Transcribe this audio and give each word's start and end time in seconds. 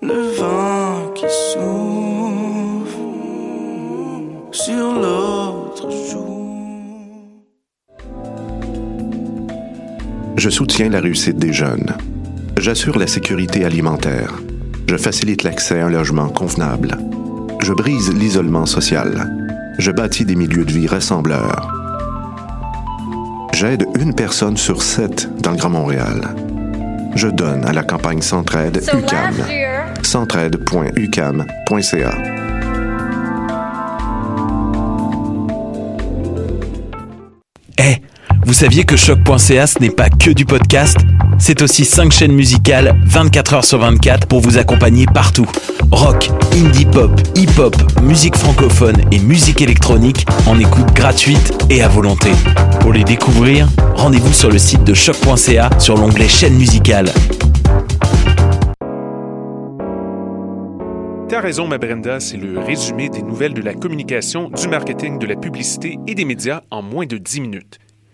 Le 0.00 0.36
vent 0.38 1.12
qui 1.14 1.26
souffle 1.52 2.96
sur 4.50 4.94
l'autre. 4.94 5.88
Je 10.36 10.48
soutiens 10.48 10.88
la 10.88 11.00
réussite 11.00 11.36
des 11.36 11.52
jeunes. 11.52 11.94
J'assure 12.56 12.98
la 12.98 13.06
sécurité 13.06 13.64
alimentaire. 13.66 14.32
Je 14.88 14.96
facilite 14.96 15.42
l'accès 15.42 15.80
à 15.80 15.86
un 15.86 15.90
logement 15.90 16.30
convenable. 16.30 16.96
Je 17.60 17.74
brise 17.74 18.12
l'isolement 18.12 18.66
social. 18.66 19.30
Je 19.78 19.90
bâtis 19.90 20.24
des 20.24 20.34
milieux 20.34 20.64
de 20.64 20.72
vie 20.72 20.86
rassembleurs. 20.86 21.81
J'aide 23.62 23.86
une 23.96 24.12
personne 24.12 24.56
sur 24.56 24.82
sept 24.82 25.28
dans 25.40 25.52
le 25.52 25.56
Grand 25.56 25.70
Montréal. 25.70 26.34
Je 27.14 27.28
donne 27.28 27.64
à 27.64 27.72
la 27.72 27.84
campagne 27.84 28.20
Centraide 28.20 28.82
So 28.82 28.98
UCAM. 28.98 29.36
centraide.ucam.ca. 30.02 32.12
Eh, 37.78 38.02
vous 38.44 38.52
saviez 38.52 38.82
que 38.82 38.96
choc.ca 38.96 39.68
ce 39.68 39.78
n'est 39.78 39.90
pas 39.90 40.10
que 40.10 40.32
du 40.32 40.44
podcast? 40.44 40.96
C'est 41.44 41.60
aussi 41.60 41.84
5 41.84 42.12
chaînes 42.12 42.32
musicales 42.32 42.94
24 43.04 43.54
heures 43.54 43.64
sur 43.64 43.80
24 43.80 44.28
pour 44.28 44.38
vous 44.38 44.58
accompagner 44.58 45.06
partout. 45.06 45.50
Rock, 45.90 46.30
indie 46.52 46.86
pop, 46.86 47.10
hip-hop, 47.34 47.74
musique 48.00 48.36
francophone 48.36 48.94
et 49.10 49.18
musique 49.18 49.60
électronique 49.60 50.24
en 50.46 50.56
écoute 50.60 50.92
gratuite 50.94 51.52
et 51.68 51.82
à 51.82 51.88
volonté. 51.88 52.30
Pour 52.78 52.92
les 52.92 53.02
découvrir, 53.02 53.68
rendez-vous 53.96 54.32
sur 54.32 54.52
le 54.52 54.58
site 54.58 54.84
de 54.84 54.94
choc.ca 54.94 55.68
sur 55.80 55.96
l'onglet 55.96 56.28
chaîne 56.28 56.54
musicale. 56.54 57.10
T'as 61.28 61.40
raison, 61.40 61.66
ma 61.66 61.78
Brenda, 61.78 62.20
c'est 62.20 62.36
le 62.36 62.60
résumé 62.60 63.08
des 63.08 63.22
nouvelles 63.22 63.54
de 63.54 63.62
la 63.62 63.74
communication, 63.74 64.48
du 64.48 64.68
marketing, 64.68 65.18
de 65.18 65.26
la 65.26 65.34
publicité 65.34 65.98
et 66.06 66.14
des 66.14 66.24
médias 66.24 66.60
en 66.70 66.82
moins 66.82 67.06
de 67.06 67.18
10 67.18 67.40
minutes. 67.40 67.80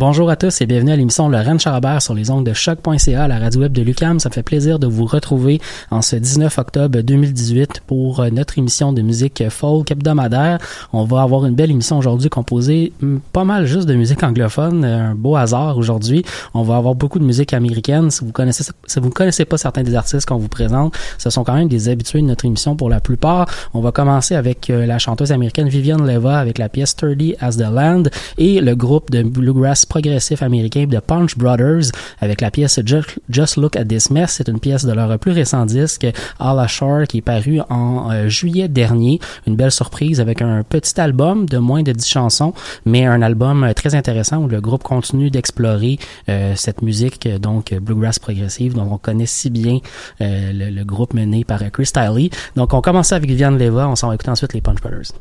Bonjour 0.00 0.30
à 0.30 0.36
tous 0.36 0.62
et 0.62 0.66
bienvenue 0.66 0.92
à 0.92 0.96
l'émission 0.96 1.28
Rennes 1.28 1.60
Charabert 1.60 2.00
sur 2.00 2.14
les 2.14 2.30
ondes 2.30 2.46
de 2.46 2.54
choc.ca 2.54 3.22
à 3.22 3.28
la 3.28 3.38
radio 3.38 3.60
web 3.60 3.72
de 3.72 3.82
Lucam. 3.82 4.18
Ça 4.18 4.30
me 4.30 4.32
fait 4.32 4.42
plaisir 4.42 4.78
de 4.78 4.86
vous 4.86 5.04
retrouver 5.04 5.60
en 5.90 6.00
ce 6.00 6.16
19 6.16 6.56
octobre 6.56 7.02
2018 7.02 7.82
pour 7.86 8.20
euh, 8.20 8.30
notre 8.30 8.56
émission 8.56 8.94
de 8.94 9.02
musique 9.02 9.46
folk 9.50 9.90
hebdomadaire. 9.90 10.58
On 10.94 11.04
va 11.04 11.20
avoir 11.20 11.44
une 11.44 11.54
belle 11.54 11.70
émission 11.70 11.98
aujourd'hui 11.98 12.30
composée 12.30 12.94
hum, 13.02 13.20
pas 13.34 13.44
mal 13.44 13.66
juste 13.66 13.86
de 13.86 13.92
musique 13.92 14.22
anglophone, 14.22 14.86
euh, 14.86 15.10
un 15.10 15.14
beau 15.14 15.36
hasard 15.36 15.76
aujourd'hui. 15.76 16.24
On 16.54 16.62
va 16.62 16.78
avoir 16.78 16.94
beaucoup 16.94 17.18
de 17.18 17.24
musique 17.24 17.52
américaine. 17.52 18.10
Si 18.10 18.24
vous 18.24 18.32
connaissez 18.32 18.64
si 18.86 19.00
vous 19.00 19.10
connaissez 19.10 19.44
pas 19.44 19.58
certains 19.58 19.82
des 19.82 19.94
artistes 19.94 20.26
qu'on 20.26 20.38
vous 20.38 20.48
présente, 20.48 20.96
ce 21.18 21.28
sont 21.28 21.44
quand 21.44 21.52
même 21.52 21.68
des 21.68 21.90
habitués 21.90 22.22
de 22.22 22.26
notre 22.26 22.46
émission 22.46 22.74
pour 22.74 22.88
la 22.88 23.00
plupart. 23.00 23.50
On 23.74 23.82
va 23.82 23.92
commencer 23.92 24.34
avec 24.34 24.70
euh, 24.70 24.86
la 24.86 24.98
chanteuse 24.98 25.30
américaine 25.30 25.68
Vivienne 25.68 26.06
Leva 26.06 26.38
avec 26.38 26.56
la 26.56 26.70
pièce 26.70 26.92
Sturdy 26.92 27.34
as 27.38 27.58
the 27.58 27.70
Land 27.70 28.04
et 28.38 28.62
le 28.62 28.74
groupe 28.74 29.10
de 29.10 29.22
bluegrass 29.22 29.89
progressif 29.90 30.42
américain 30.42 30.86
de 30.86 30.98
Punch 31.00 31.36
Brothers 31.36 31.90
avec 32.20 32.40
la 32.40 32.50
pièce 32.50 32.80
Just, 32.86 33.56
Look 33.56 33.76
at 33.76 33.84
This 33.84 34.10
Mess. 34.10 34.34
C'est 34.38 34.48
une 34.48 34.60
pièce 34.60 34.86
de 34.86 34.92
leur 34.92 35.18
plus 35.18 35.32
récent 35.32 35.66
disque 35.66 36.06
All 36.38 36.58
Ashore 36.58 37.02
qui 37.08 37.18
est 37.18 37.22
paru 37.22 37.60
en 37.68 38.10
euh, 38.10 38.28
juillet 38.28 38.68
dernier. 38.68 39.18
Une 39.46 39.56
belle 39.56 39.72
surprise 39.72 40.20
avec 40.20 40.40
un 40.40 40.62
petit 40.62 40.98
album 41.00 41.46
de 41.46 41.58
moins 41.58 41.82
de 41.82 41.92
10 41.92 42.08
chansons, 42.08 42.54
mais 42.86 43.04
un 43.04 43.20
album 43.20 43.64
euh, 43.64 43.72
très 43.74 43.94
intéressant 43.94 44.38
où 44.38 44.48
le 44.48 44.60
groupe 44.60 44.84
continue 44.84 45.30
d'explorer 45.30 45.98
euh, 46.28 46.54
cette 46.54 46.82
musique 46.82 47.28
donc 47.40 47.74
bluegrass 47.74 48.20
progressive 48.20 48.74
dont 48.74 48.88
on 48.92 48.98
connaît 48.98 49.26
si 49.26 49.50
bien 49.50 49.80
le, 50.20 50.84
groupe 50.84 51.14
mené 51.14 51.44
par 51.44 51.60
Chris 51.72 51.90
Tiley. 51.92 52.30
Donc 52.54 52.72
on 52.72 52.80
commence 52.80 53.12
avec 53.12 53.28
Viviane 53.28 53.58
Leva, 53.58 53.88
on 53.88 53.96
s'en 53.96 54.08
va 54.08 54.14
écouter 54.14 54.30
ensuite 54.30 54.54
les 54.54 54.60
Punch 54.60 54.80
Brothers. 54.80 55.12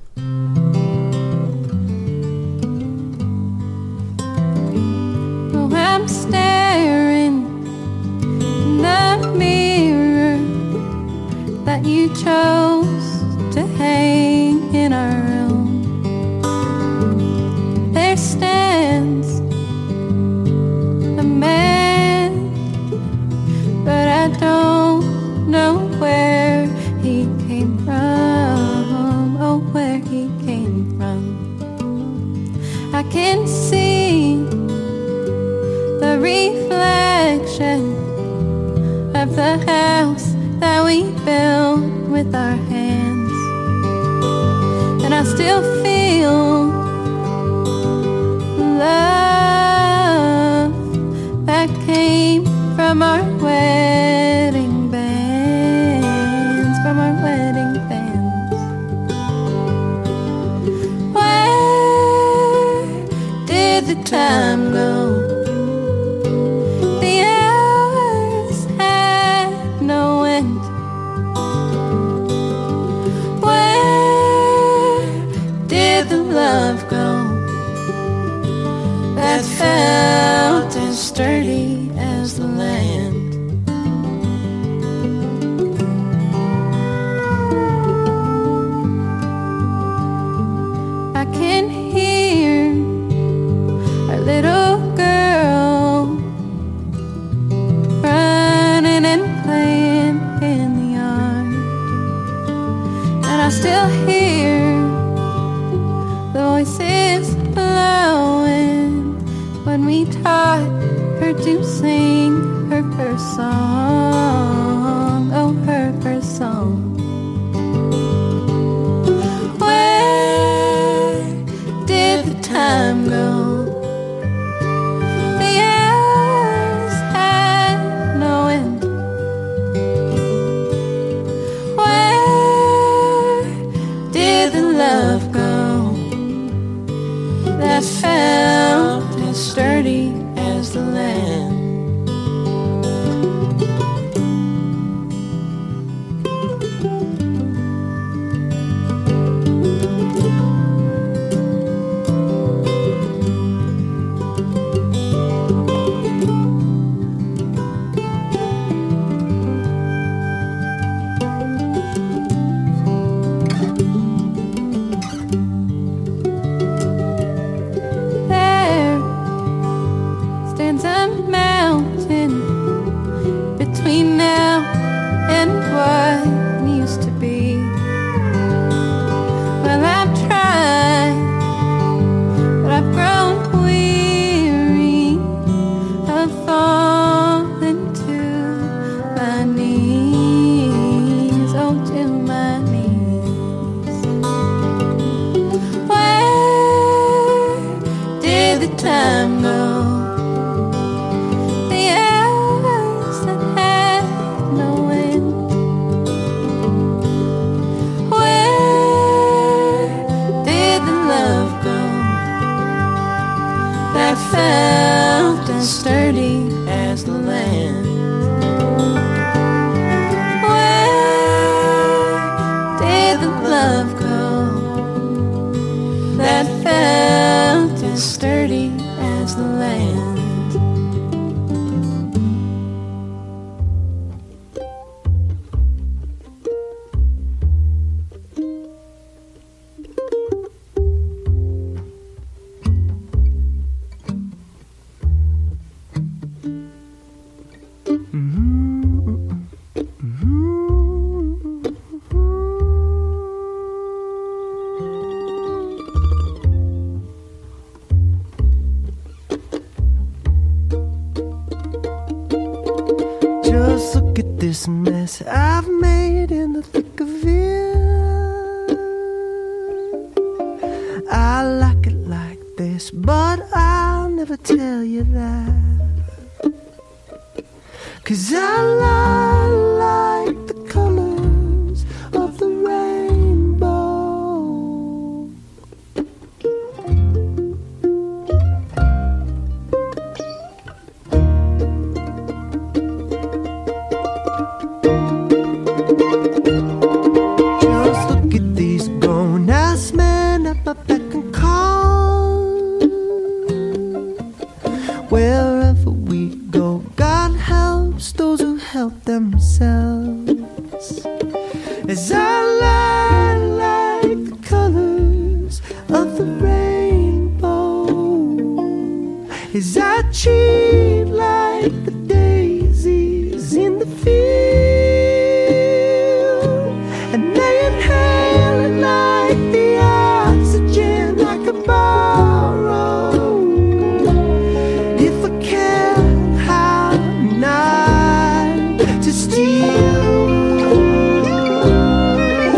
I'm 6.00 6.08
staring 6.08 7.44
in 8.42 8.78
the 8.82 9.34
mirror 9.36 10.38
that 11.66 11.86
you 11.86 12.08
chose 12.16 12.69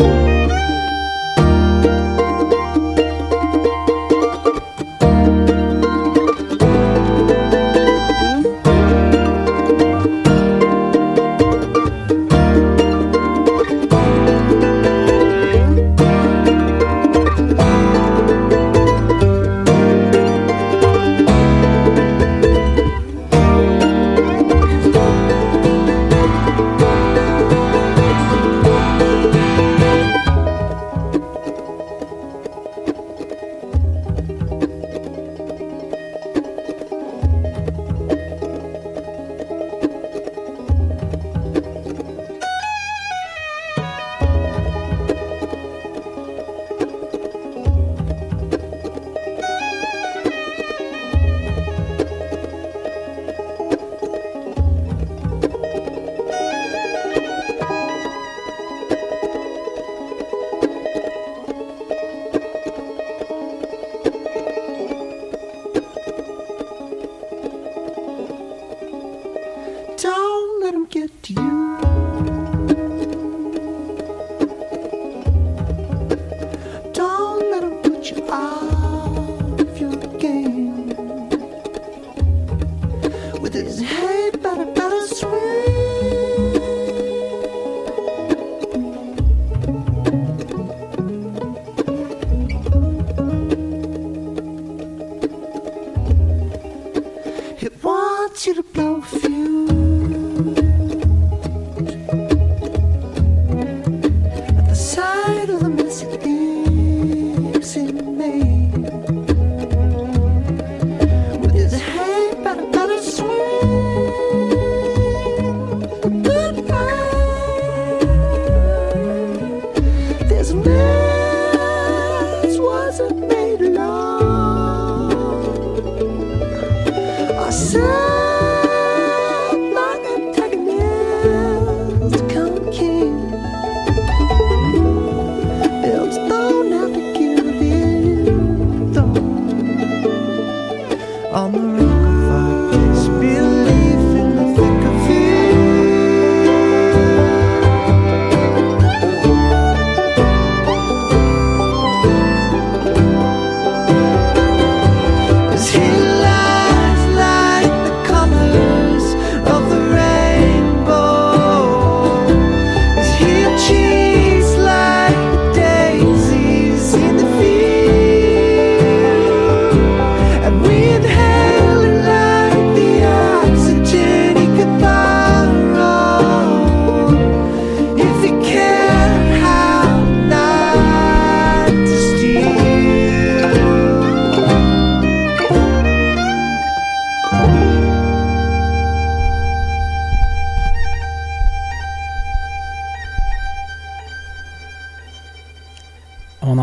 get 0.01 0.30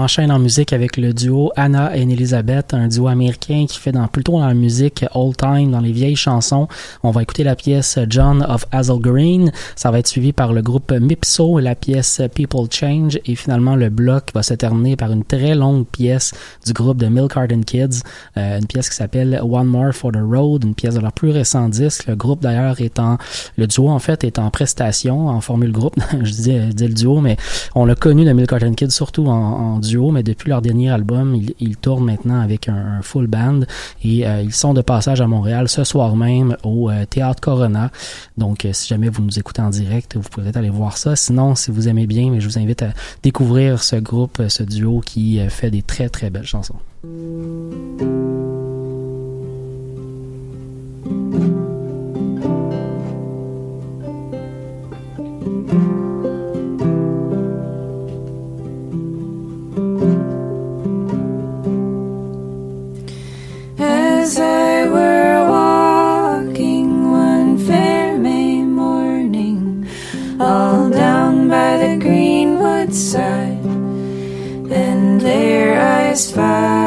enchaîne 0.08 0.32
en 0.32 0.38
musique 0.38 0.72
avec 0.72 0.96
le 0.96 1.12
duo 1.12 1.52
Anna 1.54 1.94
et 1.94 2.00
Elizabeth, 2.00 2.72
un 2.72 2.88
duo 2.88 3.08
américain 3.08 3.66
qui 3.68 3.78
fait 3.78 3.92
dans, 3.92 4.08
plutôt 4.08 4.32
dans 4.32 4.46
la 4.46 4.54
musique 4.54 5.04
old 5.12 5.36
time, 5.36 5.70
dans 5.70 5.82
les 5.82 5.92
vieilles 5.92 6.16
chansons. 6.16 6.66
On 7.02 7.10
va 7.10 7.20
écouter 7.20 7.44
la 7.44 7.54
pièce 7.54 7.98
John 8.08 8.42
of 8.48 8.64
Hazel 8.72 9.00
Green. 9.00 9.52
Ça 9.76 9.90
va 9.90 9.98
être 9.98 10.06
suivi 10.06 10.32
par 10.32 10.54
le 10.54 10.62
groupe 10.62 10.92
Mipso 10.92 11.58
la 11.58 11.74
pièce 11.74 12.22
People 12.34 12.68
Change. 12.70 13.18
Et 13.26 13.34
finalement, 13.34 13.76
le 13.76 13.90
bloc 13.90 14.30
va 14.32 14.42
se 14.42 14.54
terminer 14.54 14.96
par 14.96 15.12
une 15.12 15.24
très 15.24 15.54
longue 15.54 15.84
pièce 15.86 16.32
du 16.64 16.72
groupe 16.72 16.96
de 16.96 17.08
Milk 17.08 17.34
Kids, 17.66 18.00
euh, 18.38 18.60
une 18.60 18.66
pièce 18.66 18.88
qui 18.88 18.96
s'appelle 18.96 19.38
One 19.42 19.66
More 19.66 19.92
for 19.92 20.12
the 20.12 20.22
Road, 20.22 20.64
une 20.64 20.74
pièce 20.74 20.94
de 20.94 21.00
leur 21.00 21.12
plus 21.12 21.32
récent 21.32 21.68
disque. 21.68 22.06
Le 22.06 22.16
groupe 22.16 22.40
d'ailleurs 22.40 22.80
est 22.80 22.98
en, 22.98 23.18
le 23.58 23.66
duo 23.66 23.90
en 23.90 23.98
fait 23.98 24.24
est 24.24 24.38
en 24.38 24.50
prestation, 24.50 25.28
en 25.28 25.42
formule 25.42 25.70
groupe. 25.72 25.96
je, 26.22 26.32
dis, 26.32 26.56
je 26.68 26.72
dis 26.72 26.88
le 26.88 26.94
duo, 26.94 27.20
mais 27.20 27.36
on 27.74 27.84
l'a 27.84 27.94
connu 27.94 28.24
de 28.24 28.32
Milk 28.32 28.54
Kids 28.74 28.90
surtout 28.90 29.26
en 29.26 29.78
duo, 29.80 29.97
mais 30.12 30.22
depuis 30.22 30.48
leur 30.48 30.62
dernier 30.62 30.90
album, 30.90 31.40
ils, 31.58 31.76
tournent 31.76 32.04
maintenant 32.04 32.40
avec 32.40 32.68
un, 32.68 33.00
full 33.02 33.26
band 33.26 33.60
et 34.02 34.26
euh, 34.26 34.42
ils 34.42 34.54
sont 34.54 34.74
de 34.74 34.82
passage 34.82 35.20
à 35.20 35.26
Montréal 35.26 35.68
ce 35.68 35.84
soir 35.84 36.16
même 36.16 36.56
au 36.64 36.90
euh, 36.90 37.04
Théâtre 37.04 37.40
Corona. 37.40 37.90
Donc, 38.36 38.64
euh, 38.64 38.72
si 38.72 38.88
jamais 38.88 39.08
vous 39.08 39.22
nous 39.22 39.38
écoutez 39.38 39.62
en 39.62 39.70
direct, 39.70 40.16
vous 40.16 40.28
pourrez 40.28 40.50
aller 40.54 40.70
voir 40.70 40.96
ça. 40.96 41.16
Sinon, 41.16 41.54
si 41.54 41.70
vous 41.70 41.88
aimez 41.88 42.06
bien, 42.06 42.30
mais 42.30 42.40
je 42.40 42.48
vous 42.48 42.58
invite 42.58 42.82
à 42.82 42.92
découvrir 43.22 43.82
ce 43.82 43.96
groupe, 43.96 44.42
ce 44.48 44.62
duo 44.62 45.00
qui 45.00 45.40
fait 45.48 45.70
des 45.70 45.82
très 45.82 46.08
très 46.08 46.30
belles 46.30 46.46
chansons. 46.46 46.76
Greenwood 72.88 72.94
side, 72.94 73.64
and 74.72 75.20
there 75.20 75.80
I 75.80 76.14
spied 76.14 76.77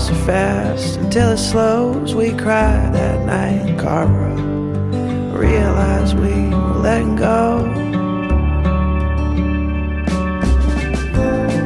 so 0.00 0.14
fast 0.14 0.96
until 0.96 1.32
it 1.32 1.38
slows. 1.38 2.14
We 2.14 2.30
cried 2.30 2.94
that 2.94 3.26
night 3.26 3.78
Carver. 3.78 4.30
Realize 5.38 6.14
Realized 6.14 6.18
we 6.18 6.56
were 6.56 6.80
letting 6.80 7.16
go. 7.16 7.66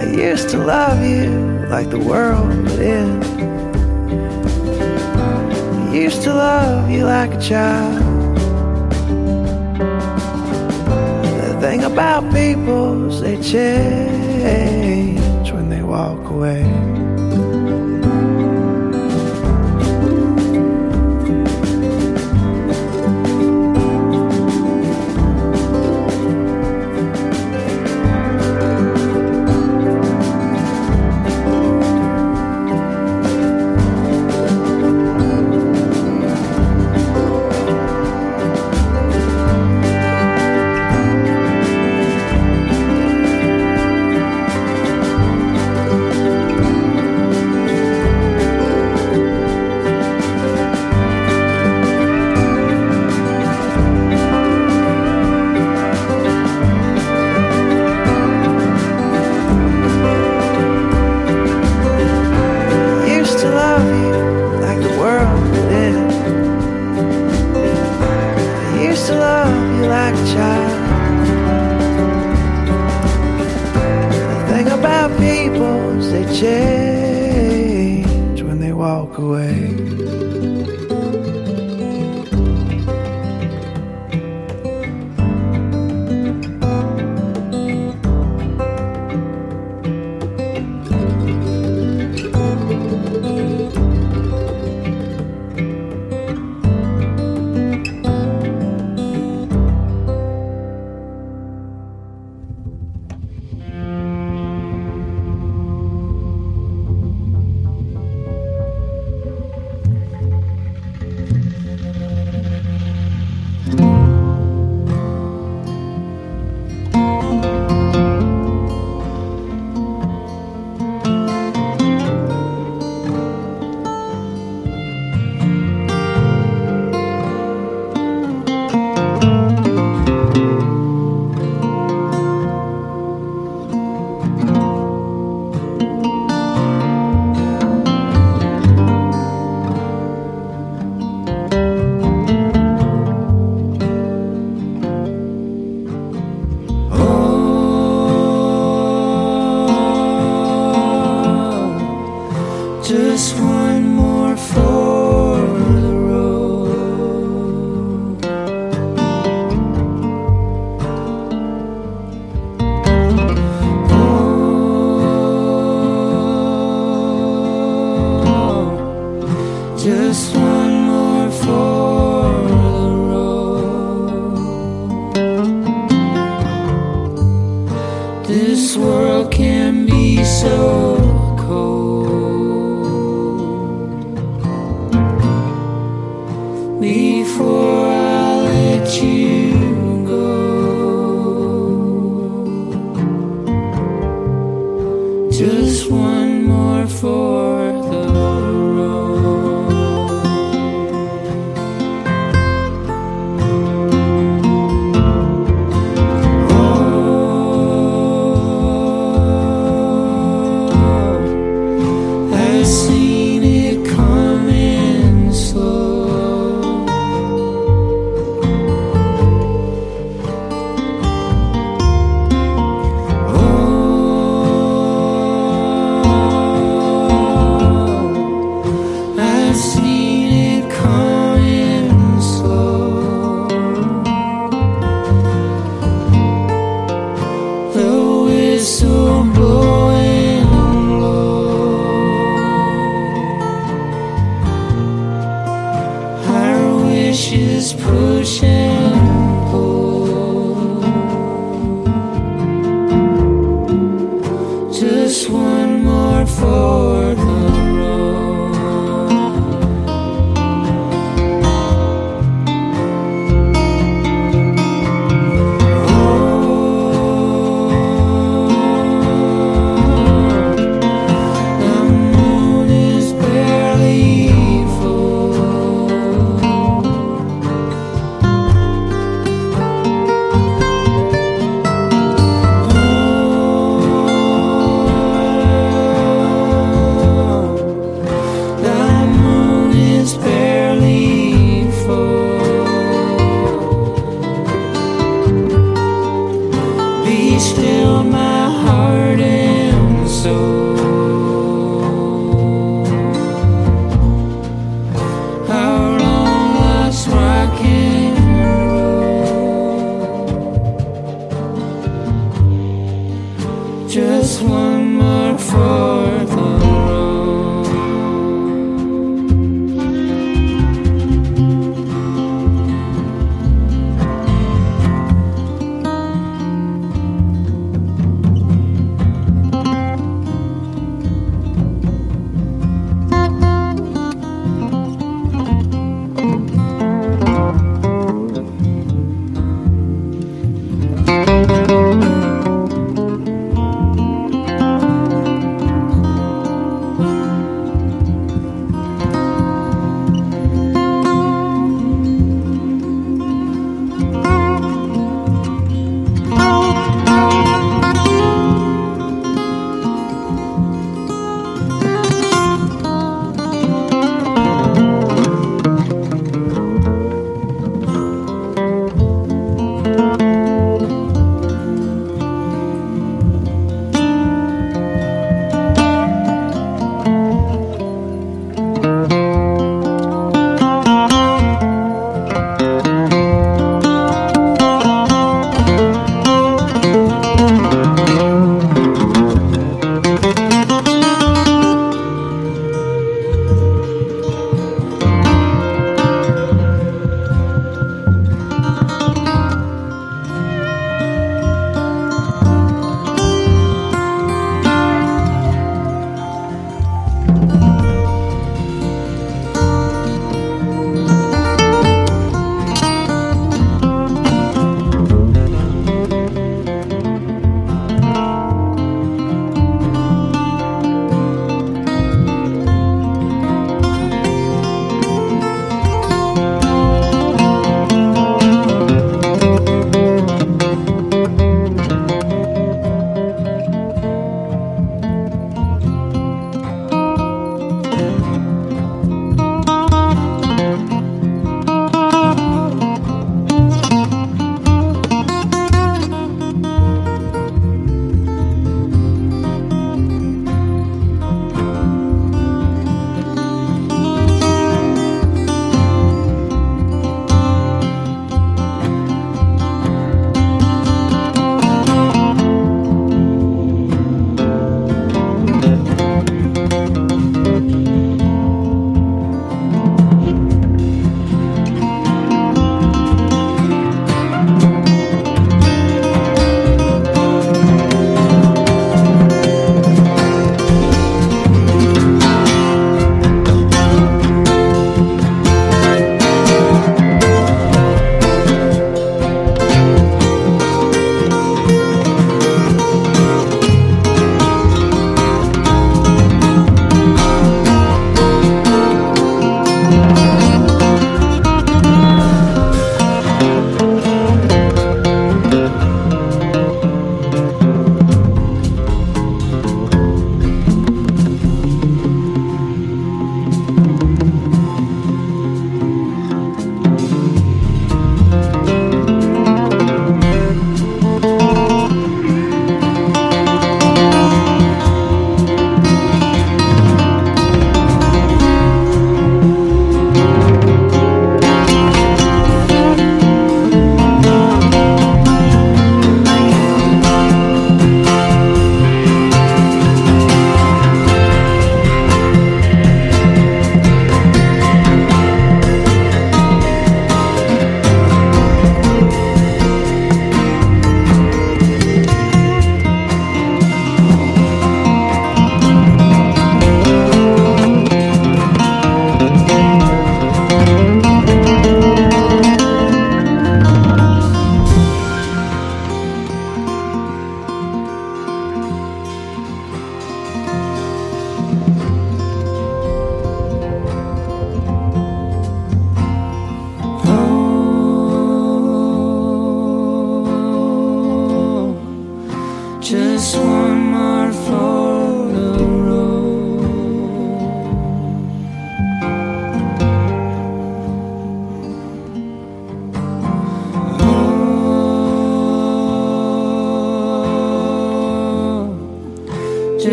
I 0.00 0.12
used 0.12 0.48
to 0.50 0.58
love 0.58 1.02
you 1.02 1.66
like 1.68 1.90
the 1.90 1.98
world 1.98 2.48
would 2.48 2.80
end. 2.80 3.24
I 5.88 5.94
used 5.94 6.22
to 6.22 6.32
love 6.32 6.88
you 6.88 7.06
like 7.06 7.34
a 7.34 7.40
child. 7.40 8.00
The 11.42 11.58
thing 11.60 11.82
about 11.82 12.32
people's 12.32 13.20
they 13.20 13.42
change 13.42 15.50
when 15.50 15.68
they 15.68 15.82
walk 15.82 16.30
away. 16.30 16.99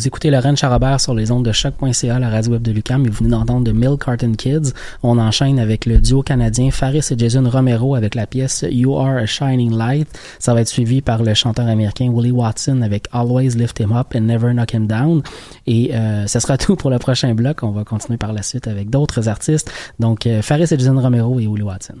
Vous 0.00 0.06
écoutez 0.06 0.30
Lorraine 0.30 0.56
Charabert 0.56 0.98
sur 0.98 1.12
les 1.12 1.30
ondes 1.30 1.44
de 1.44 1.52
choc.ca, 1.52 2.18
la 2.18 2.30
radio 2.30 2.52
web 2.52 2.62
de 2.62 2.72
Lucam, 2.72 3.04
et 3.04 3.10
vous 3.10 3.18
venez 3.18 3.32
d'entendre 3.32 3.64
de 3.64 3.72
Milk 3.72 4.02
Carton 4.02 4.32
Kids. 4.32 4.72
On 5.02 5.18
enchaîne 5.18 5.58
avec 5.58 5.84
le 5.84 5.98
duo 5.98 6.22
canadien 6.22 6.70
Faris 6.70 7.06
et 7.10 7.18
Jason 7.18 7.46
Romero 7.46 7.94
avec 7.94 8.14
la 8.14 8.26
pièce 8.26 8.64
You 8.70 8.96
Are 8.96 9.18
a 9.18 9.26
Shining 9.26 9.76
Light. 9.76 10.08
Ça 10.38 10.54
va 10.54 10.62
être 10.62 10.68
suivi 10.68 11.02
par 11.02 11.22
le 11.22 11.34
chanteur 11.34 11.66
américain 11.66 12.10
Willie 12.10 12.30
Watson 12.30 12.80
avec 12.80 13.08
Always 13.12 13.50
Lift 13.50 13.78
Him 13.78 13.92
Up 13.92 14.14
and 14.16 14.22
Never 14.22 14.54
Knock 14.54 14.72
Him 14.72 14.86
Down. 14.86 15.22
Et 15.66 15.94
euh, 15.94 16.26
ce 16.26 16.40
sera 16.40 16.56
tout 16.56 16.76
pour 16.76 16.88
le 16.88 16.98
prochain 16.98 17.34
bloc. 17.34 17.62
On 17.62 17.72
va 17.72 17.84
continuer 17.84 18.16
par 18.16 18.32
la 18.32 18.42
suite 18.42 18.68
avec 18.68 18.88
d'autres 18.88 19.28
artistes. 19.28 19.70
Donc 19.98 20.26
euh, 20.26 20.40
Faris 20.40 20.62
et 20.62 20.78
Jason 20.78 20.98
Romero 20.98 21.38
et 21.40 21.46
Willie 21.46 21.60
Watson. 21.60 21.96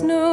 Best 0.00 0.29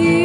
you. 0.00 0.21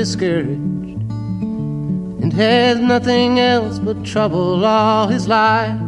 Discouraged 0.00 0.54
and 2.22 2.32
has 2.32 2.80
nothing 2.80 3.38
else 3.38 3.78
but 3.78 4.02
trouble 4.02 4.64
all 4.64 5.08
his 5.08 5.28
life, 5.28 5.78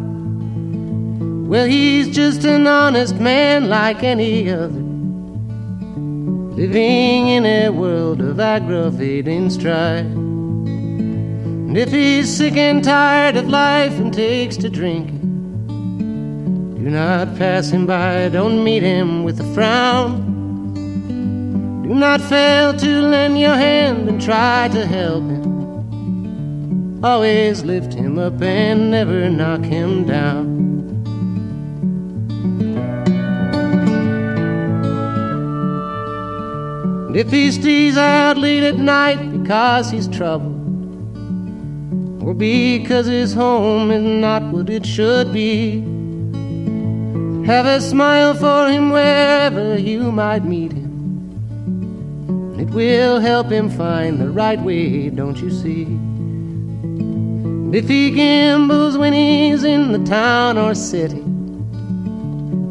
well, 1.51 1.65
he's 1.67 2.15
just 2.15 2.45
an 2.45 2.67
honest 2.67 3.15
man 3.15 3.71
like 3.71 4.03
any 4.03 4.51
other, 4.51 4.83
living 6.61 7.29
in 7.29 7.47
a 7.47 7.71
world 7.71 8.21
of 8.21 8.39
aggravating 8.39 9.49
strife. 9.49 10.05
And 10.05 11.79
if 11.79 11.91
he's 11.91 12.31
sick 12.37 12.59
and 12.59 12.85
tired 12.85 13.39
of 13.39 13.49
life 13.49 13.95
and 13.95 14.13
takes 14.13 14.59
to 14.59 14.69
drinking, 14.69 15.21
do 16.77 16.91
not 16.91 17.35
pass 17.39 17.71
him 17.71 17.87
by, 17.87 18.29
don't 18.29 18.63
meet 18.63 18.83
him 18.83 19.25
with 19.25 19.41
a 19.41 19.55
frown. 19.55 20.22
Do 21.93 21.99
not 21.99 22.23
fail 22.23 22.73
to 22.73 23.03
lend 23.03 23.39
your 23.39 23.55
hand 23.55 24.09
and 24.09 24.19
try 24.19 24.67
to 24.69 24.87
help 24.87 25.25
him. 25.25 27.05
Always 27.05 27.65
lift 27.65 27.93
him 27.93 28.19
up 28.19 28.41
and 28.41 28.91
never 28.91 29.29
knock 29.29 29.63
him 29.63 30.07
down. 30.07 30.47
And 37.09 37.15
if 37.15 37.31
he 37.31 37.53
stays 37.53 37.99
out 37.99 38.39
late 38.39 38.63
at 38.63 38.77
night 38.77 39.31
because 39.31 39.91
he's 39.91 40.09
troubled, 40.09 40.63
or 42.23 42.33
because 42.33 43.05
his 43.05 43.35
home 43.35 43.91
is 43.91 44.03
not 44.03 44.43
what 44.45 44.71
it 44.71 44.87
should 44.87 45.31
be, 45.31 45.83
have 47.45 47.67
a 47.67 47.83
smile 47.83 48.33
for 48.33 48.71
him 48.71 48.89
wherever 48.89 49.77
you 49.77 50.11
might 50.11 50.47
meet 50.47 50.73
him. 50.73 50.82
It 52.73 52.77
will 52.77 53.21
help 53.21 53.51
him 53.51 53.69
find 53.69 54.19
the 54.19 54.31
right 54.31 54.59
way, 54.59 55.11
don't 55.11 55.37
you 55.37 55.51
see? 55.51 55.83
And 55.83 57.75
if 57.75 57.87
he 57.87 58.11
gambles 58.11 58.97
when 58.97 59.13
he's 59.13 59.63
in 59.63 59.93
the 59.93 60.03
town 60.09 60.57
or 60.57 60.75
city, 60.75 61.21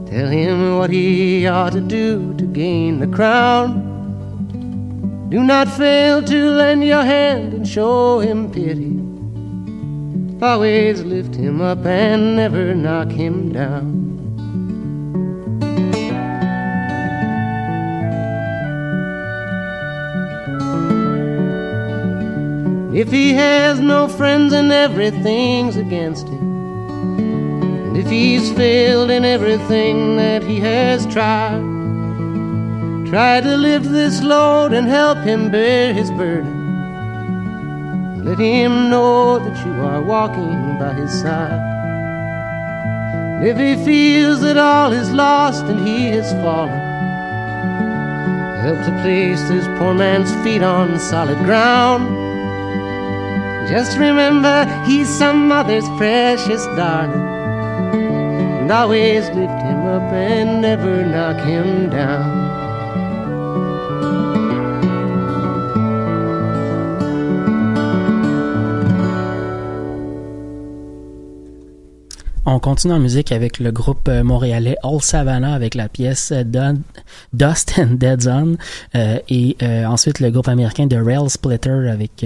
tell 0.10 0.28
him 0.28 0.80
what 0.80 0.90
he 0.90 1.46
ought 1.46 1.74
to 1.74 1.82
do 1.82 2.34
to 2.40 2.46
gain 2.46 3.00
the 3.00 3.06
crown. 3.06 5.30
Do 5.30 5.44
not 5.44 5.68
fail 5.68 6.24
to 6.24 6.50
lend 6.50 6.84
your 6.84 7.04
hand 7.04 7.54
and 7.54 7.68
show 7.68 8.22
him 8.22 8.52
pity. 8.52 8.98
Always 10.44 11.04
lift 11.04 11.36
him 11.36 11.62
up 11.62 11.86
and 11.86 12.38
never 12.38 12.74
knock 12.74 13.12
him 13.12 13.54
down. 13.54 14.11
If 22.94 23.10
he 23.10 23.32
has 23.36 23.80
no 23.80 24.10
friends 24.10 24.52
and 24.52 24.70
everything's 24.70 25.78
against 25.78 26.28
him, 26.28 26.90
and 27.88 27.96
if 27.96 28.10
he's 28.10 28.52
failed 28.52 29.10
in 29.10 29.24
everything 29.24 30.18
that 30.18 30.44
he 30.44 30.60
has 30.60 31.06
tried, 31.08 31.62
try 33.08 33.40
to 33.40 33.56
lift 33.56 33.86
this 33.86 34.22
load 34.22 34.74
and 34.74 34.90
help 34.90 35.20
him 35.20 35.50
bear 35.50 35.94
his 35.94 36.12
burden. 36.12 36.62
Let 38.26 38.38
him 38.38 38.90
know 38.90 39.40
that 39.40 39.66
you 39.66 39.72
are 39.72 40.02
walking 40.02 40.78
by 40.78 40.94
his 40.94 41.14
side. 41.22 41.62
And 43.40 43.48
if 43.48 43.58
he 43.58 43.86
feels 43.86 44.42
that 44.42 44.58
all 44.58 44.92
is 44.92 45.10
lost 45.12 45.64
and 45.64 45.80
he 45.88 46.08
has 46.08 46.34
fallen, 46.44 46.78
help 48.62 48.80
to 48.84 48.92
place 49.02 49.42
this 49.48 49.66
poor 49.80 49.94
man's 49.94 50.34
feet 50.44 50.62
on 50.62 51.00
solid 51.00 51.38
ground. 51.46 52.21
Just 53.72 53.98
remember 53.98 54.66
he's 54.86 55.08
some 55.08 55.48
mother's 55.48 55.88
precious 55.98 56.66
darling. 56.76 57.22
And 58.60 58.70
always 58.70 59.24
lift 59.30 59.62
him 59.64 59.86
up 59.86 60.12
and 60.12 60.62
never 60.62 61.06
knock 61.06 61.38
him 61.38 61.90
down. 61.90 62.41
On 72.54 72.60
continue 72.60 72.94
en 72.94 73.00
musique 73.00 73.32
avec 73.32 73.60
le 73.60 73.72
groupe 73.72 74.10
euh, 74.10 74.26
montréalais 74.26 74.76
All 74.84 75.02
Savannah 75.02 75.54
avec 75.54 75.74
la 75.74 75.88
pièce 75.88 76.34
euh, 76.34 76.74
Dust 77.32 77.76
and 77.80 77.94
Dead 77.94 78.20
Zone 78.20 78.58
euh, 78.94 79.20
et 79.30 79.56
ensuite 79.86 80.20
le 80.20 80.32
groupe 80.32 80.50
américain 80.50 80.86
de 80.86 80.98
Rail 80.98 81.30
Splitter 81.30 81.88
avec 81.90 82.26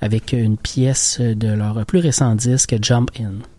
avec 0.00 0.32
une 0.32 0.56
pièce 0.56 1.20
de 1.20 1.52
leur 1.52 1.86
plus 1.86 2.00
récent 2.00 2.34
disque 2.34 2.74
Jump 2.82 3.10
In. 3.20 3.53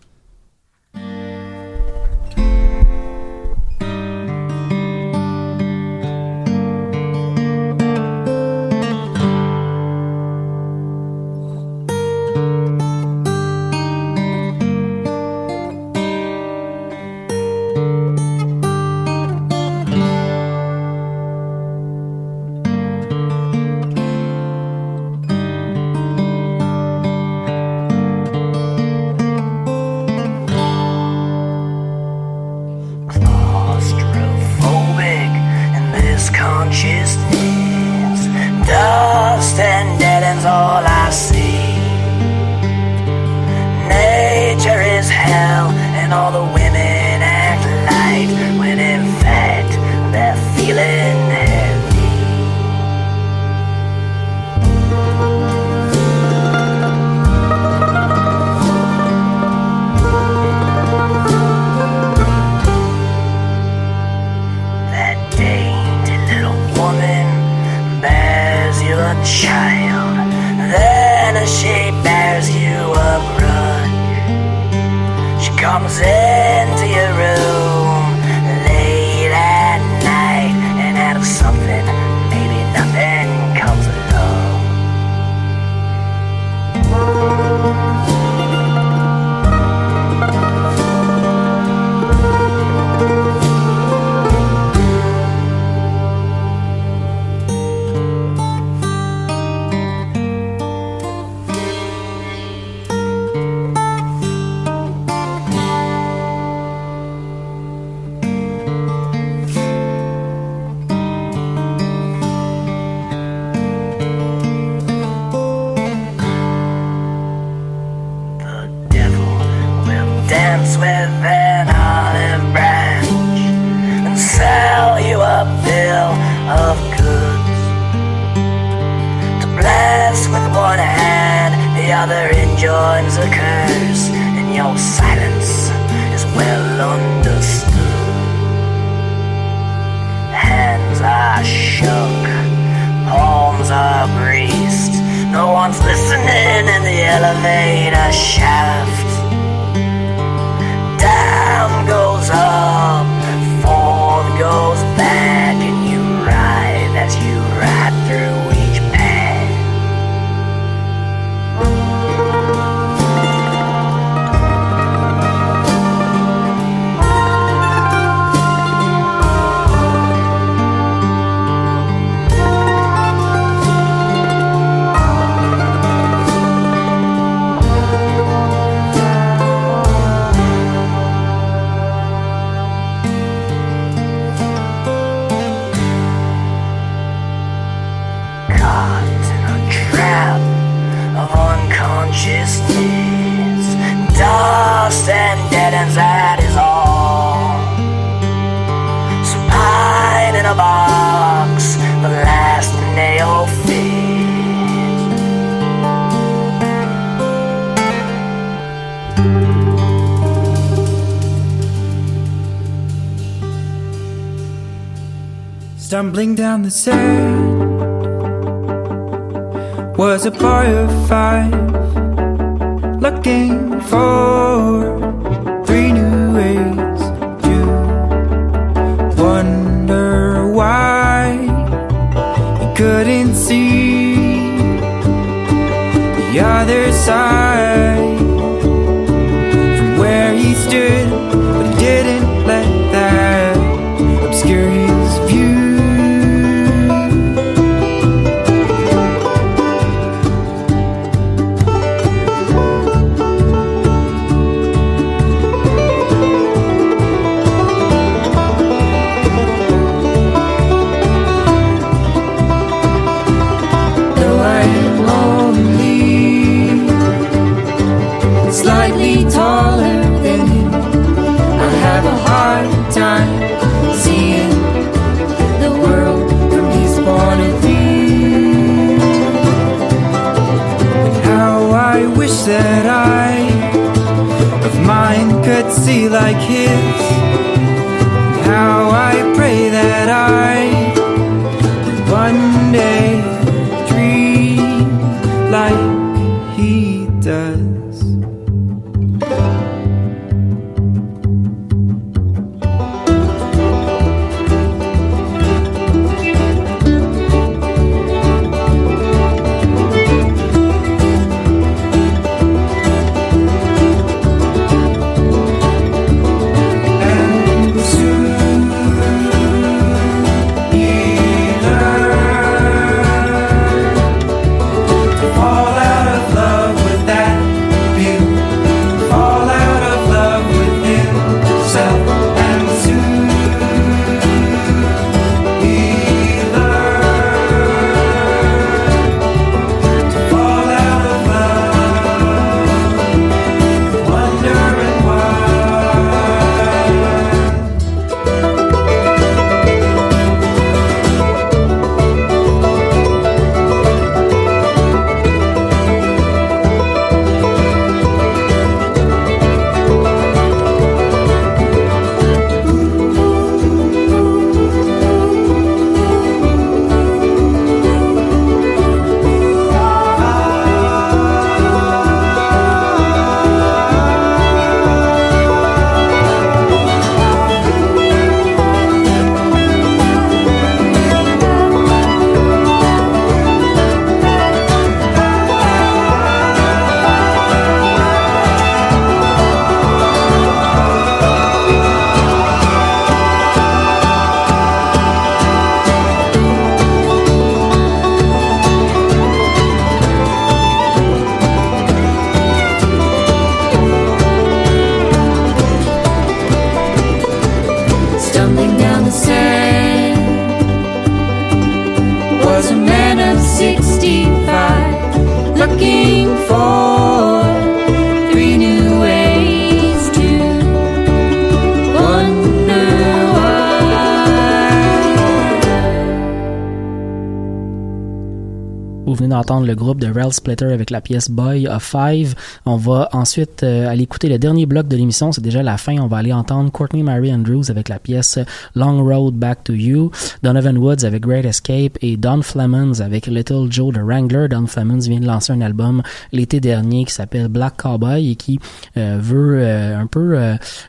Le 429.65 429.75
groupe 429.75 429.99
de 429.99 430.07
Rel 430.07 430.31
Splitter 430.31 430.71
avec 430.71 430.89
la 430.89 431.01
pièce 431.01 431.29
Boy 431.29 431.67
of 431.67 431.83
Five. 431.83 432.35
On 432.65 432.77
va 432.77 433.09
ensuite 433.13 433.63
euh, 433.63 433.89
aller 433.89 434.03
écouter 434.03 434.29
le 434.29 434.37
dernier 434.37 434.65
bloc 434.65 434.87
de 434.87 434.95
l'émission. 434.95 435.31
C'est 435.31 435.41
déjà 435.41 435.63
la 435.63 435.77
fin. 435.77 435.97
On 435.99 436.07
va 436.07 436.17
aller 436.17 436.33
entendre 436.33 436.71
Courtney 436.71 437.03
Mary 437.03 437.33
Andrews 437.33 437.69
avec 437.69 437.89
la 437.89 437.99
pièce 437.99 438.39
Long 438.75 439.03
Road 439.03 439.35
Back 439.35 439.63
to 439.63 439.73
You, 439.73 440.11
Donovan 440.43 440.77
Woods 440.77 441.03
avec 441.03 441.23
Great 441.23 441.45
Escape 441.45 441.97
et 442.01 442.17
Don 442.17 442.41
Flemons 442.41 443.01
avec 443.01 443.27
Little 443.27 443.67
Joe 443.69 443.93
the 443.93 443.99
Wrangler. 443.99 444.47
Don 444.47 444.67
Flemons 444.67 444.99
vient 444.99 445.19
de 445.19 445.25
lancer 445.25 445.53
un 445.53 445.61
album 445.61 446.01
l'été 446.31 446.59
dernier 446.59 447.05
qui 447.05 447.13
s'appelle 447.13 447.47
Black 447.47 447.77
Cowboy 447.77 448.31
et 448.31 448.35
qui 448.35 448.59
euh, 448.97 449.17
veut 449.19 449.59
euh, 449.59 449.97
un 449.97 450.07
peu 450.07 450.37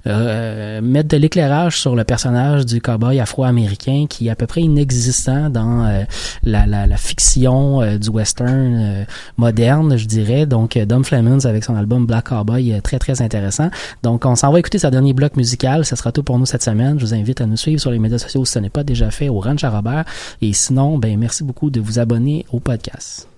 euh, 0.07 0.81
mettre 0.81 1.09
de 1.09 1.17
l'éclairage 1.17 1.81
sur 1.81 1.97
le 1.97 2.05
personnage 2.05 2.67
du 2.67 2.81
cowboy 2.81 3.21
afro-américain 3.21 4.07
qui 4.09 4.29
est 4.29 4.31
à 4.31 4.37
peu 4.37 4.47
près 4.47 4.63
inexistant 4.63 5.51
dans 5.51 6.07
la, 6.43 6.67
la, 6.67 6.87
la 6.87 6.97
fiction 6.97 7.97
du 7.97 8.09
western 8.09 8.66
euh, 8.75 9.05
moderne, 9.37 9.97
je 9.97 10.07
dirais. 10.07 10.47
Donc, 10.47 10.77
euh, 10.77 10.85
Dom 10.85 11.05
Flemons 11.05 11.45
avec 11.45 11.65
son 11.65 11.77
album 11.77 12.07
Black 12.07 12.29
Cowboy, 12.29 12.73
euh, 12.73 12.81
très 12.81 12.99
très 12.99 13.23
intéressant. 13.23 13.71
Donc, 14.03 14.25
on 14.25 14.35
s'en 14.35 14.53
va 14.53 14.59
écouter 14.59 14.79
sa 14.79 14.91
dernier 14.91 15.13
bloc 15.13 15.37
musical. 15.37 15.85
Ce 15.85 15.97
sera 15.97 16.13
tout 16.13 16.23
pour 16.23 16.39
nous 16.39 16.47
cette 16.47 16.63
semaine. 16.63 16.99
Je 16.99 17.05
vous 17.05 17.15
invite 17.15 17.41
à 17.41 17.47
nous 17.47 17.57
suivre 17.57 17.81
sur 17.81 17.91
les 17.91 17.99
médias 17.99 18.19
sociaux 18.19 18.45
si 18.45 18.53
ce 18.53 18.59
n'est 18.59 18.71
pas 18.71 18.85
déjà 18.85 19.11
fait 19.11 19.29
au 19.29 19.41
Ranch 19.41 19.65
à 19.65 19.71
Robert. 19.71 20.05
Et 20.43 20.53
sinon, 20.53 20.99
ben 20.99 21.19
merci 21.19 21.45
beaucoup 21.45 21.71
de 21.71 21.81
vous 21.81 21.99
abonner 21.99 22.47
au 22.53 22.61
podcast. 22.61 23.29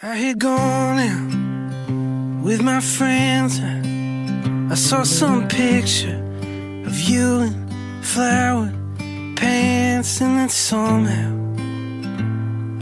I 0.00 0.14
had 0.14 0.38
gone 0.38 0.98
out 1.00 2.44
with 2.44 2.62
my 2.62 2.78
friends. 2.78 3.58
I 4.70 4.76
saw 4.76 5.02
some 5.02 5.48
picture 5.48 6.14
of 6.86 7.00
you 7.00 7.40
in 7.40 7.68
flowered 8.00 8.76
pants, 9.34 10.20
and 10.20 10.38
then 10.38 10.50
somehow 10.50 11.30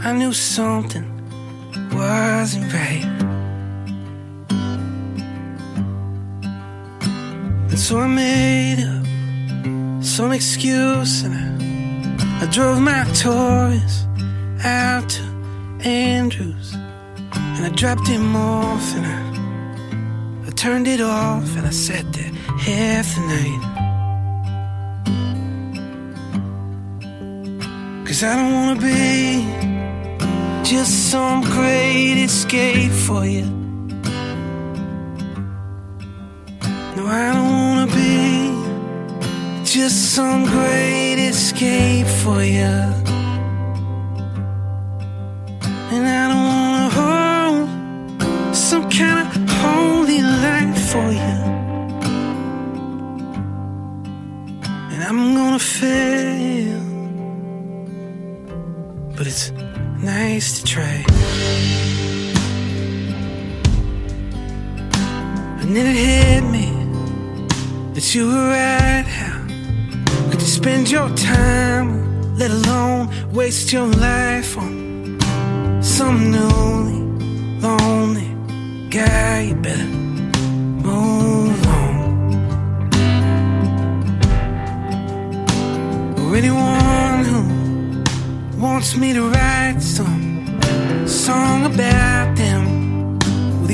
I 0.07 0.13
knew 0.13 0.31
something 0.31 1.09
wasn't 1.91 2.71
right. 2.71 3.05
And 7.71 7.79
so 7.79 7.97
I 7.97 8.05
made 8.05 8.77
up 8.77 10.03
some 10.03 10.33
excuse 10.33 11.23
and 11.23 11.33
I, 11.33 12.43
I 12.43 12.45
drove 12.51 12.79
my 12.79 13.05
Taurus 13.15 14.05
out 14.63 15.09
to 15.09 15.23
Andrews 15.83 16.76
and 17.57 17.65
I 17.65 17.69
dropped 17.69 18.07
him 18.07 18.35
off 18.35 18.95
and 18.95 19.05
I, 19.05 20.47
I 20.47 20.49
turned 20.51 20.87
it 20.87 21.01
off 21.01 21.57
and 21.57 21.65
I 21.65 21.71
sat 21.71 22.05
there 22.13 22.31
half 22.59 23.15
the 23.15 23.21
night. 23.35 23.63
Cause 28.05 28.23
I 28.23 28.35
don't 28.35 28.53
wanna 28.53 28.79
be 28.79 29.43
just 30.63 31.09
some 31.11 31.41
great 31.41 32.23
escape 32.23 32.91
for 32.91 33.25
you. 33.25 33.45
No, 36.95 37.07
I 37.07 37.33
don't 37.33 37.51
wanna 37.57 37.87
be 37.87 38.51
just 39.65 40.13
some 40.13 40.45
great 40.45 41.17
escape 41.27 42.07
for 42.23 42.43
you. 42.43 43.06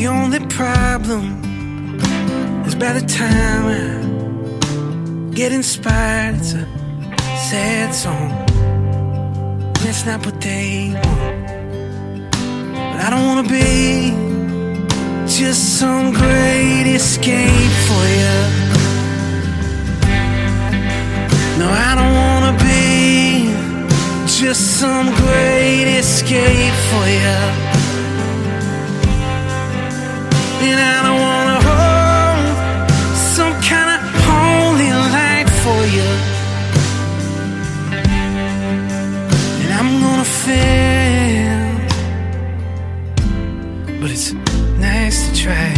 The 0.04 0.10
only 0.10 0.40
problem 0.48 1.24
is 2.66 2.76
by 2.76 2.92
the 2.92 3.06
time 3.08 3.64
I 3.72 5.34
get 5.34 5.54
inspired, 5.54 6.36
it's 6.36 6.52
a 6.52 6.66
sad 7.50 7.96
song. 7.96 8.30
That's 9.82 10.06
not 10.06 10.26
what 10.26 10.42
they 10.42 10.92
want. 10.94 11.48
But 12.92 13.00
I 13.06 13.10
don't 13.12 13.26
wanna 13.30 13.48
be 13.48 14.12
just 15.26 15.80
some 15.80 16.12
great 16.12 16.86
escape 17.00 17.74
for 17.88 18.04
you. 18.20 18.40
No, 21.60 21.68
I 21.88 21.92
don't 22.00 22.16
wanna 22.24 22.54
be 22.70 23.54
just 24.28 24.64
some 24.82 25.08
great 25.24 25.88
escape 25.98 26.76
for 26.90 27.06
you. 27.08 27.73
And 30.66 30.80
I 30.80 30.98
don't 31.06 31.20
wanna 31.28 31.60
hold 31.68 32.46
some 33.36 33.54
kind 33.70 33.90
of 33.96 34.00
holy 34.28 34.92
light 35.16 35.50
for 35.64 35.82
you. 35.96 36.10
And 39.62 39.70
I'm 39.78 39.90
gonna 40.04 40.30
fail, 40.46 41.64
but 44.00 44.10
it's 44.16 44.30
nice 44.80 45.18
to 45.28 45.32
try. 45.44 45.74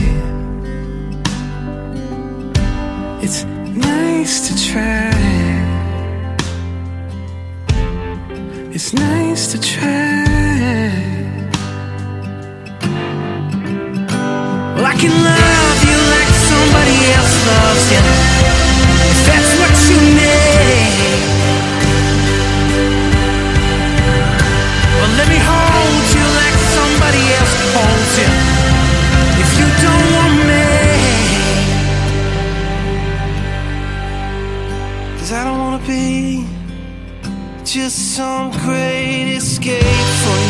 It's 3.26 3.44
nice 3.44 4.36
to 4.48 4.54
try. 4.72 5.12
It's 8.76 8.94
nice 8.94 9.44
to 9.52 9.58
try. 9.60 11.15
Can 15.08 15.24
love 15.24 15.80
you 15.90 15.98
like 16.16 16.32
somebody 16.52 16.98
else 17.18 17.36
loves 17.52 17.86
you. 17.94 18.02
If 19.14 19.20
that's 19.30 19.52
what 19.60 19.74
you 19.90 20.00
need. 20.22 21.20
Well, 24.98 25.12
let 25.20 25.28
me 25.34 25.40
hold 25.52 26.06
you 26.18 26.26
like 26.42 26.58
somebody 26.78 27.24
else 27.38 27.56
holds 27.76 28.14
you. 28.22 28.32
If 29.44 29.50
you 29.60 29.68
don't 29.86 30.08
want 30.18 30.38
me. 30.50 30.66
Cause 35.18 35.32
I 35.32 35.42
don't 35.44 35.60
wanna 35.60 35.84
be 35.86 36.48
just 37.64 38.16
some 38.16 38.52
great 38.66 39.28
escape 39.38 40.08
for 40.22 40.38
you. 40.40 40.45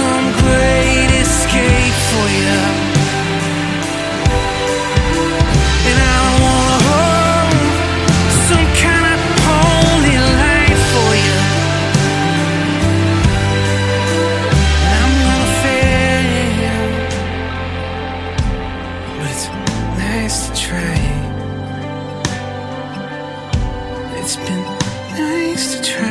Some 0.00 0.28
great 0.44 1.10
escape 1.24 1.96
for 2.10 2.26
you. 2.40 2.58
And 5.88 5.98
I 6.14 6.20
wanna 6.44 6.78
hold 6.88 7.72
some 8.48 8.66
kind 8.82 9.06
of 9.14 9.20
holy 9.46 10.16
light 10.40 10.78
for 10.92 11.10
you. 11.26 11.40
And 14.86 14.98
I'm 15.02 15.14
gonna 15.26 15.50
fail, 15.64 16.80
but 19.16 19.26
it's 19.34 19.46
nice 20.04 20.36
to 20.46 20.50
try. 20.66 21.00
It's 24.18 24.36
been 24.44 24.64
nice 25.24 25.64
to 25.72 25.78
try. 25.92 26.09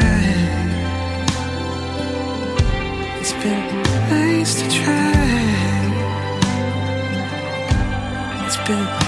Been 3.43 3.81
nice 4.09 4.61
to 4.61 4.69
try. 4.69 5.09
It's 8.45 8.57
been 8.67 8.98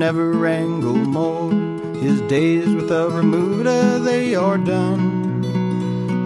never 0.00 0.32
wrangle 0.32 0.94
more. 0.94 1.52
His 2.00 2.22
days 2.22 2.66
with 2.74 2.88
the 2.88 3.10
remuda, 3.10 4.02
they 4.02 4.34
are 4.34 4.56
done. 4.56 5.42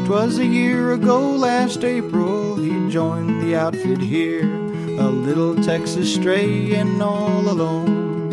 Twas 0.07 0.39
a 0.39 0.47
year 0.47 0.93
ago 0.93 1.33
last 1.33 1.83
April, 1.83 2.55
he 2.55 2.89
joined 2.89 3.43
the 3.43 3.57
outfit 3.57 3.99
here. 3.99 4.45
A 5.01 5.09
little 5.09 5.57
Texas 5.57 6.15
stray 6.15 6.73
and 6.77 7.03
all 7.03 7.49
alone. 7.49 8.31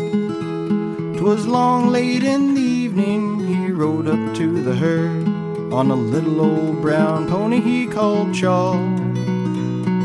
Twas 1.18 1.44
long 1.44 1.88
late 1.88 2.22
in 2.22 2.54
the 2.54 2.60
evening, 2.60 3.44
he 3.44 3.72
rode 3.72 4.06
up 4.06 4.36
to 4.36 4.62
the 4.62 4.76
herd. 4.76 5.26
on 5.72 5.90
a 5.90 5.96
little 5.96 6.40
old 6.40 6.80
brown 6.82 7.26
pony 7.26 7.58
he 7.60 7.88
called 7.88 8.32
Chaw. 8.32 8.74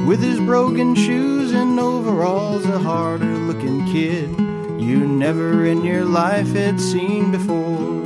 With 0.08 0.24
his 0.24 0.40
broken 0.40 0.96
shoes 0.96 1.52
and 1.52 1.80
overalls, 1.80 2.66
a 2.66 2.80
harder 2.80 3.38
looking 3.50 3.86
kid 3.86 4.47
you 4.88 5.06
never 5.06 5.66
in 5.66 5.84
your 5.84 6.06
life 6.06 6.54
had 6.54 6.80
seen 6.80 7.30
before. 7.30 8.06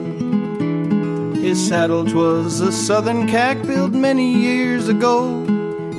His 1.39 1.59
saddle 1.67 2.05
'twas 2.05 2.59
a 2.59 2.71
southern 2.71 3.27
cack 3.27 3.61
built 3.67 3.91
many 3.91 4.33
years 4.33 4.87
ago, 4.89 5.43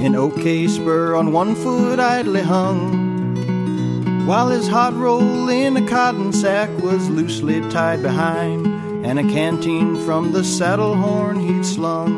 an 0.06 0.16
OK 0.16 0.66
spur 0.66 1.14
on 1.14 1.30
one 1.32 1.54
foot 1.54 2.00
idly 2.00 2.42
hung, 2.42 4.26
while 4.26 4.48
his 4.48 4.66
hot 4.66 4.94
roll 4.96 5.48
in 5.48 5.76
a 5.76 5.86
cotton 5.88 6.32
sack 6.32 6.68
was 6.82 7.08
loosely 7.10 7.60
tied 7.70 8.02
behind, 8.02 8.66
and 9.06 9.20
a 9.20 9.24
canteen 9.38 9.94
from 10.04 10.32
the 10.32 10.42
saddle 10.42 10.96
horn 10.96 11.38
he'd 11.38 11.64
slung. 11.64 12.12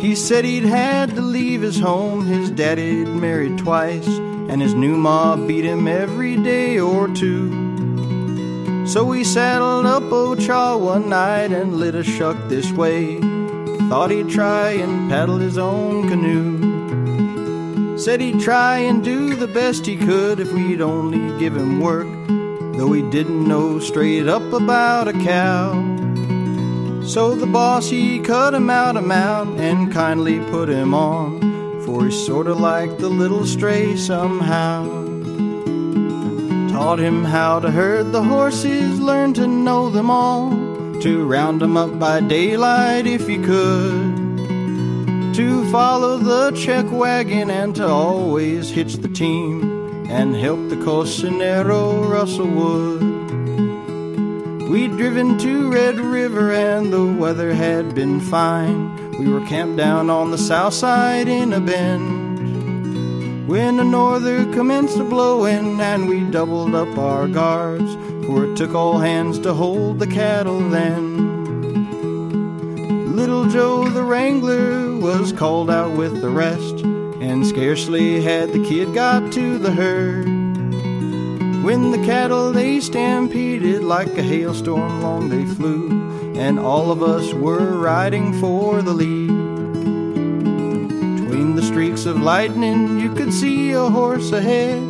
He 0.00 0.16
said 0.16 0.44
he'd 0.44 0.64
had 0.64 1.14
to 1.14 1.22
leave 1.22 1.62
his 1.62 1.78
home, 1.78 2.26
his 2.26 2.50
daddy'd 2.50 3.08
married 3.08 3.58
twice, 3.58 4.08
and 4.48 4.60
his 4.60 4.74
new 4.74 4.96
ma 4.96 5.36
beat 5.36 5.64
him 5.64 5.88
every 5.88 6.36
day 6.36 6.78
or 6.78 7.08
two. 7.08 7.66
So 8.86 9.04
we 9.04 9.24
saddled 9.24 9.86
up 9.86 10.04
Ochaw 10.04 10.78
one 10.80 11.08
night 11.08 11.50
and 11.50 11.76
lit 11.76 11.94
a 11.94 12.04
shuck 12.04 12.36
this 12.48 12.70
way. 12.70 13.20
Thought 13.88 14.10
he'd 14.10 14.28
try 14.28 14.70
and 14.70 15.10
paddle 15.10 15.38
his 15.38 15.58
own 15.58 16.08
canoe. 16.08 17.98
Said 17.98 18.20
he'd 18.20 18.40
try 18.40 18.78
and 18.78 19.02
do 19.02 19.34
the 19.34 19.48
best 19.48 19.86
he 19.86 19.96
could 19.96 20.38
if 20.38 20.52
we'd 20.52 20.80
only 20.80 21.38
give 21.38 21.56
him 21.56 21.80
work, 21.80 22.06
though 22.76 22.92
he 22.92 23.02
didn't 23.10 23.48
know 23.48 23.80
straight 23.80 24.28
up 24.28 24.52
about 24.52 25.08
a 25.08 25.12
cow. 25.12 25.72
So 27.04 27.34
the 27.34 27.46
boss 27.46 27.88
he 27.88 28.18
cut 28.20 28.54
him 28.54 28.68
out 28.68 28.96
a 28.96 29.00
mount 29.00 29.60
and 29.60 29.92
kindly 29.92 30.40
put 30.50 30.68
him 30.68 30.92
on, 30.92 31.45
for 31.86 32.04
he's 32.04 32.26
sorta 32.26 32.52
like 32.52 32.98
the 32.98 33.08
little 33.08 33.46
stray 33.46 33.96
somehow. 33.96 34.84
Taught 36.72 36.98
him 36.98 37.24
how 37.24 37.60
to 37.60 37.70
herd 37.70 38.12
the 38.12 38.22
horses, 38.22 39.00
learned 39.00 39.36
to 39.36 39.46
know 39.46 39.88
them 39.88 40.10
all, 40.10 40.50
to 41.00 41.24
round 41.24 41.62
'em 41.62 41.76
up 41.76 41.98
by 41.98 42.20
daylight 42.20 43.06
if 43.06 43.26
he 43.28 43.38
could, 43.38 44.16
to 45.34 45.64
follow 45.70 46.18
the 46.18 46.50
chuck 46.50 46.90
wagon 46.90 47.50
and 47.50 47.76
to 47.76 47.86
always 47.86 48.68
hitch 48.70 48.96
the 48.96 49.08
team 49.08 50.06
and 50.10 50.34
help 50.34 50.68
the 50.68 50.76
cocinero 50.76 52.10
rustle 52.10 52.46
wood. 52.46 53.02
We'd 54.68 54.96
driven 54.96 55.38
to 55.38 55.70
Red 55.70 56.00
River 56.00 56.50
and 56.52 56.92
the 56.92 57.06
weather 57.06 57.54
had 57.54 57.94
been 57.94 58.20
fine. 58.20 59.05
We 59.18 59.28
were 59.28 59.44
camped 59.46 59.76
down 59.78 60.10
on 60.10 60.30
the 60.30 60.38
south 60.38 60.74
side 60.74 61.26
in 61.26 61.52
a 61.52 61.60
bend. 61.60 63.48
When 63.48 63.76
the 63.78 63.84
norther 63.84 64.44
commenced 64.52 64.98
a 64.98 65.04
blowing 65.04 65.80
and 65.80 66.08
we 66.08 66.20
doubled 66.20 66.74
up 66.74 66.98
our 66.98 67.26
guards, 67.26 67.94
for 68.26 68.44
it 68.44 68.56
took 68.56 68.74
all 68.74 68.98
hands 68.98 69.38
to 69.40 69.54
hold 69.54 70.00
the 70.00 70.06
cattle 70.06 70.60
then. 70.68 71.16
Little 73.16 73.48
Joe 73.48 73.88
the 73.88 74.02
Wrangler 74.02 74.96
was 74.98 75.32
called 75.32 75.70
out 75.70 75.96
with 75.96 76.20
the 76.20 76.28
rest, 76.28 76.82
and 77.20 77.46
scarcely 77.46 78.20
had 78.20 78.52
the 78.52 78.62
kid 78.64 78.92
got 78.92 79.32
to 79.32 79.56
the 79.56 79.72
herd. 79.72 80.26
When 81.64 81.90
the 81.90 82.04
cattle 82.04 82.52
they 82.52 82.80
stampeded 82.80 83.82
like 83.82 84.18
a 84.18 84.22
hailstorm 84.22 85.00
long 85.00 85.30
they 85.30 85.46
flew, 85.46 86.05
and 86.38 86.58
all 86.58 86.90
of 86.90 87.02
us 87.02 87.32
were 87.32 87.78
riding 87.78 88.32
for 88.40 88.82
the 88.82 88.92
lead. 88.92 89.28
Between 91.20 91.56
the 91.56 91.62
streaks 91.62 92.06
of 92.06 92.20
lightning 92.20 93.00
you 93.00 93.14
could 93.14 93.32
see 93.32 93.72
a 93.72 93.88
horse 93.88 94.32
ahead. 94.32 94.82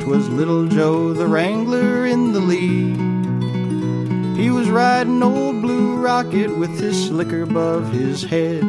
'Twas 0.00 0.28
little 0.28 0.66
Joe 0.66 1.12
the 1.12 1.26
Wrangler 1.26 2.06
in 2.06 2.32
the 2.32 2.40
lead. 2.40 2.96
He 4.36 4.50
was 4.50 4.68
riding 4.68 5.22
old 5.22 5.62
Blue 5.62 5.96
Rocket 5.96 6.56
with 6.56 6.80
his 6.80 7.06
slicker 7.06 7.42
above 7.42 7.92
his 7.92 8.24
head, 8.24 8.62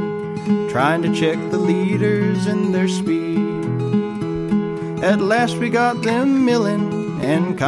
trying 0.70 1.02
to 1.02 1.14
check 1.14 1.40
the 1.50 1.58
leaders 1.58 2.46
and 2.46 2.74
their 2.74 2.88
speed. 2.88 3.74
At 5.04 5.20
last 5.20 5.58
we 5.58 5.70
got 5.70 6.04
them 6.04 6.46
milling 6.46 7.20
and 7.22 7.58
kind 7.58 7.62